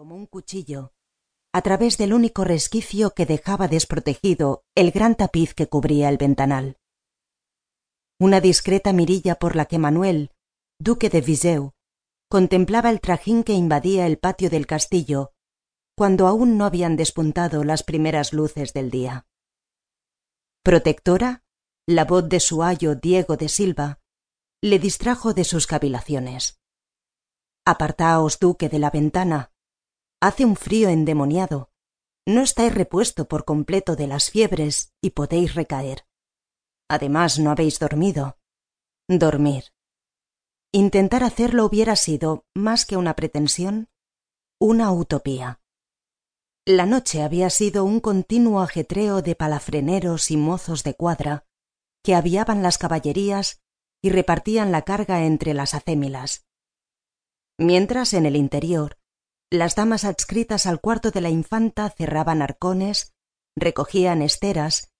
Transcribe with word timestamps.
como 0.00 0.14
un 0.14 0.24
cuchillo 0.24 0.94
a 1.52 1.60
través 1.60 1.98
del 1.98 2.14
único 2.14 2.42
resquicio 2.42 3.10
que 3.10 3.26
dejaba 3.26 3.68
desprotegido 3.68 4.64
el 4.74 4.92
gran 4.92 5.14
tapiz 5.14 5.52
que 5.52 5.66
cubría 5.66 6.08
el 6.08 6.16
ventanal. 6.16 6.78
Una 8.18 8.40
discreta 8.40 8.94
mirilla 8.94 9.34
por 9.34 9.56
la 9.56 9.66
que 9.66 9.78
Manuel, 9.78 10.30
duque 10.78 11.10
de 11.10 11.20
Viseu, 11.20 11.72
contemplaba 12.30 12.88
el 12.88 13.02
trajín 13.02 13.44
que 13.44 13.52
invadía 13.52 14.06
el 14.06 14.16
patio 14.16 14.48
del 14.48 14.66
castillo 14.66 15.34
cuando 15.98 16.26
aún 16.26 16.56
no 16.56 16.64
habían 16.64 16.96
despuntado 16.96 17.62
las 17.62 17.82
primeras 17.82 18.32
luces 18.32 18.72
del 18.72 18.90
día. 18.90 19.26
Protectora, 20.62 21.44
la 21.86 22.06
voz 22.06 22.26
de 22.26 22.40
su 22.40 22.62
ayo 22.62 22.94
Diego 22.94 23.36
de 23.36 23.50
Silva, 23.50 24.00
le 24.62 24.78
distrajo 24.78 25.34
de 25.34 25.44
sus 25.44 25.66
cavilaciones. 25.66 26.58
Apartaos, 27.66 28.38
duque, 28.38 28.70
de 28.70 28.78
la 28.78 28.88
ventana. 28.88 29.52
Hace 30.22 30.44
un 30.44 30.54
frío 30.54 30.90
endemoniado. 30.90 31.70
No 32.26 32.42
estáis 32.42 32.74
repuesto 32.74 33.26
por 33.26 33.46
completo 33.46 33.96
de 33.96 34.06
las 34.06 34.30
fiebres 34.30 34.92
y 35.00 35.10
podéis 35.10 35.54
recaer. 35.54 36.04
Además, 36.88 37.38
no 37.38 37.50
habéis 37.50 37.78
dormido. 37.78 38.38
Dormir. 39.08 39.72
Intentar 40.72 41.24
hacerlo 41.24 41.64
hubiera 41.64 41.96
sido, 41.96 42.44
más 42.54 42.84
que 42.84 42.98
una 42.98 43.16
pretensión, 43.16 43.88
una 44.60 44.92
utopía. 44.92 45.62
La 46.66 46.84
noche 46.84 47.22
había 47.22 47.48
sido 47.48 47.84
un 47.84 47.98
continuo 48.00 48.60
ajetreo 48.60 49.22
de 49.22 49.34
palafreneros 49.34 50.30
y 50.30 50.36
mozos 50.36 50.84
de 50.84 50.94
cuadra 50.94 51.46
que 52.04 52.14
aviaban 52.14 52.62
las 52.62 52.76
caballerías 52.76 53.62
y 54.02 54.10
repartían 54.10 54.70
la 54.70 54.82
carga 54.82 55.24
entre 55.24 55.54
las 55.54 55.74
acémilas. 55.74 56.46
Mientras 57.58 58.12
en 58.12 58.26
el 58.26 58.36
interior, 58.36 58.99
las 59.50 59.74
damas 59.74 60.04
adscritas 60.04 60.66
al 60.66 60.80
cuarto 60.80 61.10
de 61.10 61.20
la 61.20 61.28
infanta 61.28 61.90
cerraban 61.90 62.40
arcones, 62.40 63.14
recogían 63.56 64.22
esteras 64.22 64.92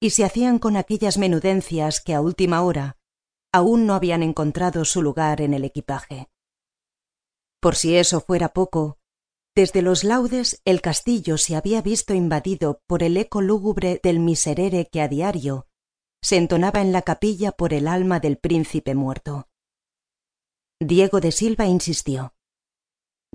y 0.00 0.10
se 0.10 0.24
hacían 0.24 0.60
con 0.60 0.76
aquellas 0.76 1.18
menudencias 1.18 2.00
que 2.00 2.14
a 2.14 2.20
última 2.20 2.62
hora 2.62 2.98
aún 3.52 3.86
no 3.86 3.94
habían 3.94 4.22
encontrado 4.22 4.84
su 4.84 5.02
lugar 5.02 5.40
en 5.40 5.54
el 5.54 5.64
equipaje. 5.64 6.28
Por 7.60 7.74
si 7.74 7.96
eso 7.96 8.20
fuera 8.20 8.50
poco, 8.50 8.98
desde 9.56 9.82
los 9.82 10.04
laudes 10.04 10.60
el 10.64 10.82
castillo 10.82 11.38
se 11.38 11.56
había 11.56 11.80
visto 11.80 12.12
invadido 12.14 12.82
por 12.86 13.02
el 13.02 13.16
eco 13.16 13.40
lúgubre 13.40 13.98
del 14.02 14.20
miserere 14.20 14.88
que 14.92 15.00
a 15.00 15.08
diario 15.08 15.66
se 16.22 16.36
entonaba 16.36 16.80
en 16.80 16.92
la 16.92 17.02
capilla 17.02 17.52
por 17.52 17.72
el 17.72 17.88
alma 17.88 18.20
del 18.20 18.36
príncipe 18.36 18.94
muerto. 18.94 19.48
Diego 20.80 21.20
de 21.20 21.32
Silva 21.32 21.66
insistió. 21.66 22.35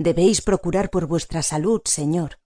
Debéis 0.04 0.42
procurar 0.42 0.90
por 0.90 1.06
vuestra 1.06 1.44
salud, 1.44 1.82
señor. 1.86 2.40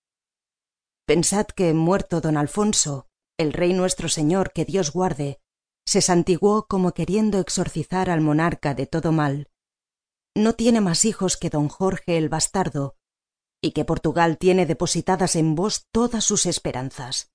Pensad 1.06 1.46
que, 1.46 1.74
muerto 1.74 2.20
don 2.20 2.36
Alfonso, 2.36 3.08
el 3.38 3.54
rey 3.54 3.72
nuestro 3.72 4.10
señor, 4.10 4.52
que 4.52 4.66
Dios 4.66 4.92
guarde, 4.92 5.40
se 5.86 6.02
santiguó 6.02 6.68
como 6.68 6.94
queriendo 6.94 7.40
exorcizar 7.40 8.10
al 8.10 8.20
monarca 8.20 8.74
de 8.74 8.88
todo 8.88 9.14
mal. 9.14 9.48
No 10.36 10.52
tiene 10.56 10.82
más 10.82 11.06
hijos 11.06 11.38
que 11.38 11.50
don 11.50 11.70
Jorge 11.70 12.18
el 12.18 12.28
bastardo, 12.28 12.98
y 13.62 13.72
que 13.72 13.86
Portugal 13.86 14.38
tiene 14.38 14.66
depositadas 14.66 15.38
en 15.38 15.56
vos 15.56 15.88
todas 15.94 16.26
sus 16.26 16.46
esperanzas. 16.48 17.32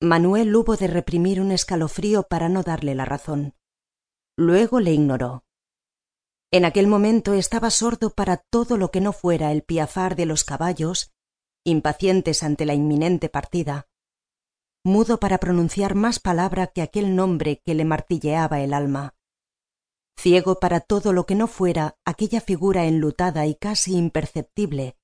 Manuel 0.00 0.56
hubo 0.56 0.76
de 0.76 0.88
reprimir 0.88 1.40
un 1.40 1.52
escalofrío 1.52 2.24
para 2.24 2.48
no 2.48 2.64
darle 2.64 2.96
la 2.96 3.04
razón. 3.04 3.54
Luego 4.36 4.80
le 4.80 4.92
ignoró. 4.92 5.44
En 6.52 6.64
aquel 6.64 6.86
momento 6.86 7.34
estaba 7.34 7.70
sordo 7.70 8.10
para 8.10 8.36
todo 8.36 8.76
lo 8.76 8.90
que 8.90 9.00
no 9.00 9.12
fuera 9.12 9.50
el 9.50 9.62
piafar 9.62 10.14
de 10.14 10.26
los 10.26 10.44
caballos, 10.44 11.10
impacientes 11.64 12.44
ante 12.44 12.66
la 12.66 12.74
inminente 12.74 13.28
partida, 13.28 13.88
mudo 14.84 15.18
para 15.18 15.38
pronunciar 15.38 15.94
más 15.94 16.20
palabra 16.20 16.68
que 16.68 16.82
aquel 16.82 17.16
nombre 17.16 17.60
que 17.64 17.74
le 17.74 17.84
martilleaba 17.84 18.60
el 18.60 18.74
alma 18.74 19.14
ciego 20.18 20.60
para 20.60 20.80
todo 20.80 21.12
lo 21.12 21.26
que 21.26 21.34
no 21.34 21.46
fuera 21.46 21.96
aquella 22.04 22.40
figura 22.40 22.84
enlutada 22.84 23.46
y 23.46 23.54
casi 23.54 23.96
imperceptible 23.96 24.96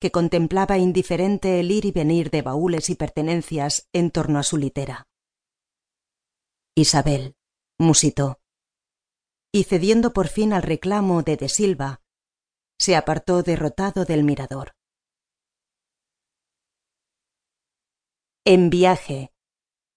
que 0.00 0.10
contemplaba 0.10 0.78
indiferente 0.78 1.60
el 1.60 1.70
ir 1.70 1.84
y 1.84 1.92
venir 1.92 2.30
de 2.30 2.42
baúles 2.42 2.90
y 2.90 2.96
pertenencias 2.96 3.88
en 3.92 4.10
torno 4.10 4.38
a 4.38 4.42
su 4.42 4.56
litera. 4.56 5.06
Isabel, 6.74 7.36
musitó. 7.78 8.41
Y 9.52 9.64
cediendo 9.64 10.12
por 10.12 10.28
fin 10.28 10.52
al 10.52 10.62
reclamo 10.62 11.22
de 11.22 11.36
de 11.36 11.48
Silva, 11.48 12.00
se 12.78 12.96
apartó 12.96 13.42
derrotado 13.42 14.04
del 14.04 14.24
mirador. 14.24 14.72
En 18.44 18.70
viaje, 18.70 19.30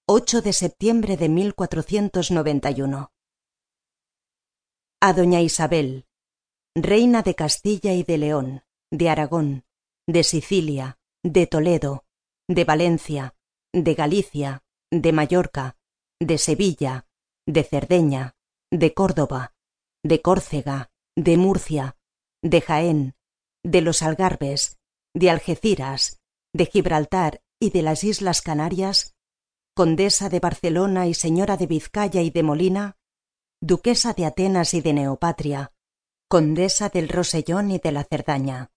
8 0.08 0.42
de 0.42 0.54
septiembre 0.54 1.18
de 1.18 1.30
1491 1.30 3.12
a 5.02 5.14
doña 5.14 5.42
Isabel, 5.42 6.08
reina 6.76 7.22
de 7.22 7.36
Castilla 7.36 7.94
y 7.94 8.04
de 8.04 8.18
León, 8.18 8.64
de 8.92 9.10
Aragón, 9.10 9.64
de 10.08 10.24
Sicilia, 10.24 10.98
de 11.24 11.48
Toledo, 11.48 12.06
de 12.48 12.64
Valencia, 12.64 13.36
de 13.74 13.94
Galicia, 13.94 14.64
de 14.92 15.12
Mallorca, 15.12 15.78
de 16.20 16.38
Sevilla, 16.38 17.08
de 17.46 17.64
Cerdeña, 17.64 18.35
de 18.72 18.94
Córdoba, 18.94 19.54
de 20.04 20.22
Córcega, 20.22 20.92
de 21.16 21.38
Murcia, 21.38 21.98
de 22.44 22.62
Jaén, 22.62 23.16
de 23.64 23.82
los 23.82 24.02
Algarbes, 24.02 24.78
de 25.14 25.30
Algeciras, 25.30 26.22
de 26.54 26.66
Gibraltar 26.66 27.42
y 27.60 27.70
de 27.72 27.82
las 27.82 28.04
Islas 28.04 28.42
Canarias, 28.42 29.16
condesa 29.76 30.30
de 30.30 30.40
Barcelona 30.40 31.08
y 31.08 31.14
señora 31.14 31.58
de 31.58 31.68
Vizcaya 31.68 32.22
y 32.22 32.30
de 32.30 32.44
Molina, 32.44 32.98
duquesa 33.62 34.14
de 34.14 34.26
Atenas 34.26 34.74
y 34.74 34.82
de 34.82 34.94
Neopatria, 34.94 35.74
condesa 36.30 36.90
del 36.90 37.10
Rosellón 37.10 37.72
y 37.72 37.80
de 37.80 37.92
la 37.92 38.04
Cerdaña, 38.04 38.72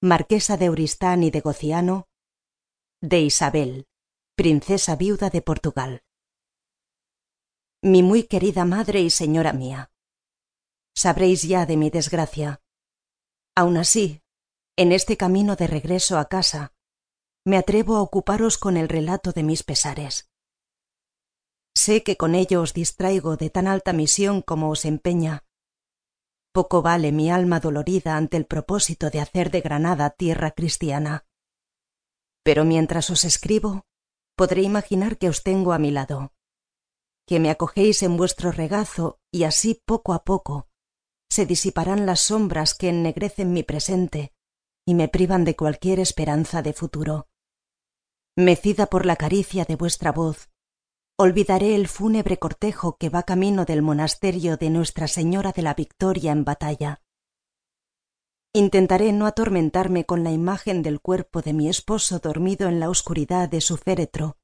marquesa 0.00 0.56
de 0.56 0.66
Euristán 0.66 1.22
y 1.22 1.30
de 1.30 1.40
Gociano, 1.40 2.08
de 3.00 3.20
Isabel, 3.20 3.86
princesa 4.36 4.96
viuda 4.96 5.30
de 5.30 5.42
Portugal. 5.42 6.02
Mi 7.82 8.02
muy 8.02 8.24
querida 8.24 8.64
madre 8.64 9.02
y 9.02 9.10
señora 9.10 9.52
mía, 9.52 9.92
sabréis 10.96 11.42
ya 11.42 11.64
de 11.64 11.76
mi 11.76 11.90
desgracia. 11.90 12.60
Aun 13.54 13.76
así, 13.76 14.20
en 14.76 14.90
este 14.90 15.16
camino 15.16 15.54
de 15.54 15.68
regreso 15.68 16.18
a 16.18 16.28
casa, 16.28 16.72
me 17.44 17.56
atrevo 17.56 17.94
a 17.94 18.02
ocuparos 18.02 18.58
con 18.58 18.76
el 18.76 18.88
relato 18.88 19.30
de 19.30 19.44
mis 19.44 19.62
pesares. 19.62 20.28
Sé 21.72 22.02
que 22.02 22.16
con 22.16 22.34
ello 22.34 22.62
os 22.62 22.74
distraigo 22.74 23.36
de 23.36 23.48
tan 23.48 23.68
alta 23.68 23.92
misión 23.92 24.42
como 24.42 24.70
os 24.70 24.84
empeña. 24.84 25.44
Poco 26.52 26.82
vale 26.82 27.12
mi 27.12 27.30
alma 27.30 27.60
dolorida 27.60 28.16
ante 28.16 28.36
el 28.36 28.46
propósito 28.46 29.08
de 29.10 29.20
hacer 29.20 29.52
de 29.52 29.60
Granada 29.60 30.10
tierra 30.10 30.50
cristiana. 30.50 31.26
Pero 32.42 32.64
mientras 32.64 33.08
os 33.10 33.24
escribo, 33.24 33.86
podré 34.34 34.62
imaginar 34.62 35.16
que 35.16 35.28
os 35.28 35.44
tengo 35.44 35.72
a 35.72 35.78
mi 35.78 35.92
lado, 35.92 36.32
que 37.28 37.38
me 37.38 37.50
acogéis 37.50 38.02
en 38.02 38.16
vuestro 38.16 38.50
regazo 38.50 39.20
y 39.30 39.44
así 39.44 39.80
poco 39.84 40.14
a 40.14 40.24
poco 40.24 40.68
se 41.30 41.44
disiparán 41.44 42.06
las 42.06 42.20
sombras 42.20 42.74
que 42.74 42.88
ennegrecen 42.88 43.52
mi 43.52 43.62
presente 43.62 44.32
y 44.86 44.94
me 44.94 45.08
privan 45.08 45.44
de 45.44 45.54
cualquier 45.54 46.00
esperanza 46.00 46.62
de 46.62 46.72
futuro. 46.72 47.28
Mecida 48.34 48.86
por 48.86 49.04
la 49.04 49.16
caricia 49.16 49.66
de 49.66 49.76
vuestra 49.76 50.10
voz 50.10 50.48
olvidaré 51.18 51.74
el 51.74 51.88
fúnebre 51.88 52.38
cortejo 52.38 52.96
que 52.96 53.10
va 53.10 53.24
camino 53.24 53.66
del 53.66 53.82
monasterio 53.82 54.56
de 54.56 54.70
Nuestra 54.70 55.06
Señora 55.06 55.52
de 55.52 55.62
la 55.62 55.74
Victoria 55.74 56.32
en 56.32 56.44
batalla. 56.44 57.02
Intentaré 58.54 59.12
no 59.12 59.26
atormentarme 59.26 60.06
con 60.06 60.24
la 60.24 60.30
imagen 60.30 60.80
del 60.82 61.00
cuerpo 61.00 61.42
de 61.42 61.52
mi 61.52 61.68
esposo 61.68 62.20
dormido 62.20 62.68
en 62.68 62.80
la 62.80 62.88
oscuridad 62.88 63.48
de 63.48 63.60
su 63.60 63.76
féretro, 63.76 64.38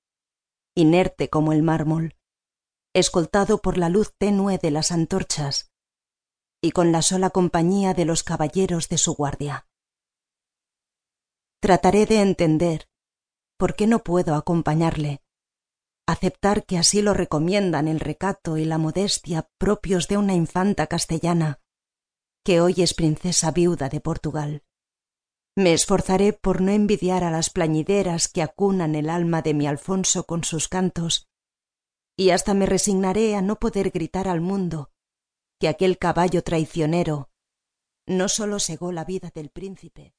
inerte 0.74 1.30
como 1.30 1.52
el 1.52 1.62
mármol, 1.62 2.16
escoltado 2.94 3.58
por 3.58 3.76
la 3.76 3.88
luz 3.88 4.14
tenue 4.16 4.58
de 4.58 4.70
las 4.70 4.92
antorchas 4.92 5.72
y 6.62 6.70
con 6.70 6.92
la 6.92 7.02
sola 7.02 7.30
compañía 7.30 7.92
de 7.92 8.06
los 8.06 8.22
caballeros 8.22 8.88
de 8.88 8.96
su 8.96 9.14
guardia. 9.14 9.66
Trataré 11.60 12.06
de 12.06 12.22
entender 12.22 12.88
por 13.58 13.74
qué 13.74 13.86
no 13.86 14.02
puedo 14.02 14.34
acompañarle 14.34 15.20
aceptar 16.06 16.64
que 16.64 16.78
así 16.78 17.02
lo 17.02 17.14
recomiendan 17.14 17.88
el 17.88 18.00
recato 18.00 18.56
y 18.56 18.64
la 18.64 18.78
modestia 18.78 19.48
propios 19.58 20.08
de 20.08 20.18
una 20.18 20.34
infanta 20.34 20.86
castellana, 20.86 21.60
que 22.44 22.60
hoy 22.60 22.74
es 22.78 22.94
princesa 22.94 23.50
viuda 23.50 23.88
de 23.88 24.00
Portugal. 24.00 24.62
Me 25.56 25.72
esforzaré 25.72 26.32
por 26.32 26.60
no 26.60 26.72
envidiar 26.72 27.24
a 27.24 27.30
las 27.30 27.48
plañideras 27.48 28.28
que 28.28 28.42
acunan 28.42 28.94
el 28.94 29.08
alma 29.08 29.40
de 29.40 29.54
mi 29.54 29.66
Alfonso 29.66 30.24
con 30.24 30.44
sus 30.44 30.68
cantos, 30.68 31.28
y 32.16 32.30
hasta 32.30 32.54
me 32.54 32.66
resignaré 32.66 33.34
a 33.34 33.42
no 33.42 33.58
poder 33.58 33.90
gritar 33.90 34.28
al 34.28 34.40
mundo 34.40 34.90
que 35.58 35.68
aquel 35.68 35.98
caballo 35.98 36.42
traicionero 36.42 37.30
no 38.06 38.28
sólo 38.28 38.58
segó 38.58 38.92
la 38.92 39.04
vida 39.04 39.30
del 39.34 39.50
príncipe, 39.50 40.14